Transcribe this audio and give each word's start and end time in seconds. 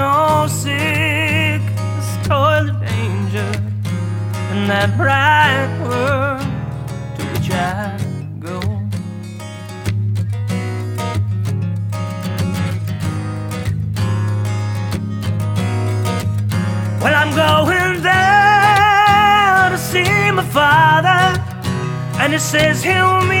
no 0.00 0.46
sickness, 0.48 2.08
toil, 2.26 2.70
or 2.70 2.80
danger 2.86 3.52
in 4.52 4.60
that 4.72 4.88
bright 4.96 5.70
world 5.82 6.40
to 7.16 7.22
which 7.32 7.50
I 7.50 7.98
go. 8.46 8.58
Well, 17.02 17.14
I'm 17.22 17.32
going 17.44 18.02
there 18.02 19.68
to 19.74 19.78
see 19.90 20.30
my 20.38 20.46
father, 20.60 21.22
and 22.20 22.32
he 22.32 22.38
says 22.38 22.82
he'll 22.82 23.20
meet 23.26 23.39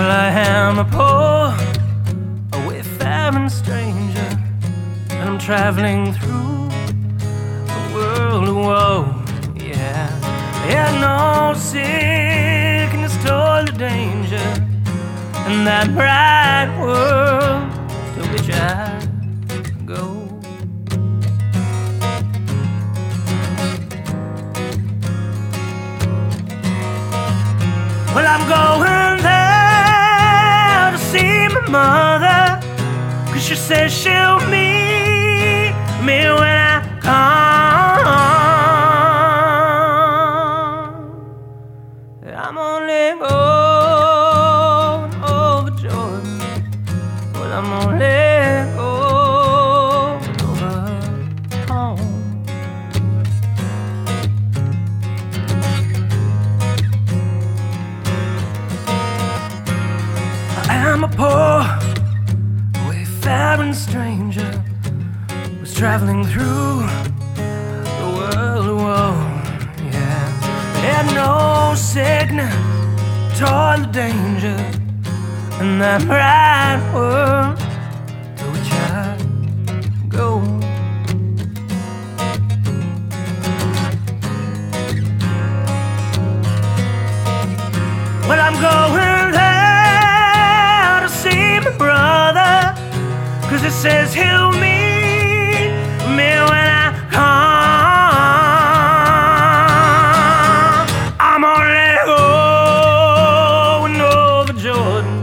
Well, 0.00 0.12
I 0.12 0.30
am 0.30 0.78
a 0.78 0.84
poor, 0.84 1.52
a 2.58 2.66
wayfaring 2.66 3.50
stranger, 3.50 4.30
and 5.10 5.28
I'm 5.28 5.38
traveling 5.38 6.14
through 6.14 6.70
the 7.68 7.82
world. 7.92 8.48
Whoa, 8.48 9.14
yeah. 9.54 10.08
There's 10.64 10.94
no 11.02 11.52
sickness, 11.54 13.14
toil, 13.22 13.68
or 13.68 13.76
danger 13.76 14.48
in 15.50 15.64
that 15.68 15.92
bright 15.92 16.70
world 16.80 17.70
to 18.14 18.20
which 18.32 18.48
I 18.54 19.06
go. 19.84 20.02
Well, 28.14 28.26
I'm 28.26 28.48
going 28.48 28.69
she 33.50 33.56
says 33.56 33.92
she'll 33.92 34.38
meet 34.46 35.74
me 36.06 36.20
when 36.38 36.56
I 36.56 36.80
come. 37.00 38.06
I'm 42.32 42.56
only 42.56 43.18
going 43.18 45.14
over 45.24 45.70
Jordan. 45.82 46.38
Well, 47.34 47.52
I'm 47.58 47.72
only 47.72 48.18
going 48.76 50.24
over 50.46 50.82
home. 51.66 51.98
I 60.68 60.70
am 60.92 61.02
a 61.02 61.08
poor, 61.08 61.64
wayfaring 63.30 63.72
stranger 63.72 64.64
was 65.60 65.72
traveling 65.72 66.24
through 66.24 66.82
the 68.00 68.08
world. 68.16 68.66
Whoa, 68.82 69.12
yeah. 69.92 70.26
Had 70.82 71.06
no 71.14 71.74
sickness, 71.76 72.52
toil, 73.38 73.84
or 73.84 73.92
danger 73.92 74.58
in 75.60 75.78
that 75.78 76.02
bright 76.06 76.82
world 76.92 77.56
to 78.38 78.44
which 78.52 78.72
I 78.72 79.16
go. 80.08 80.38
Well, 88.28 88.40
I'm 88.40 88.60
going 88.60 89.19
He 93.62 93.68
says 93.68 94.14
he'll 94.14 94.52
meet 94.52 95.70
me 96.16 96.30
when 96.48 96.68
I 96.84 96.92
come. 97.10 97.30
I'm 101.20 101.44
only 101.44 101.94
going 102.06 104.00
over 104.00 104.52
oh, 104.52 104.58
Jordan. 104.58 105.22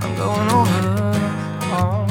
I'm 0.01 0.11
going 0.15 0.49
over 0.51 0.81
home 1.69 2.09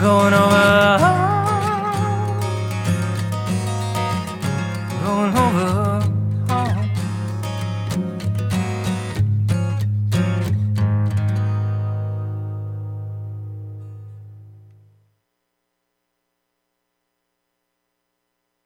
going 0.00 0.34
over 0.34 0.95